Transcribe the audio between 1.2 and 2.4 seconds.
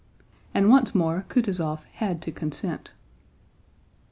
Kutúzov had to